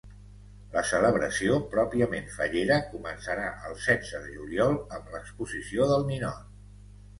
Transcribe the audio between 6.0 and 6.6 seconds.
ninot.